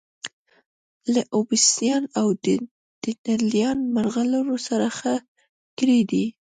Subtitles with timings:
[1.13, 5.21] له اوبسیدیان او ډینټالیم مرغلرو سره ښخ
[5.77, 6.25] کړي دي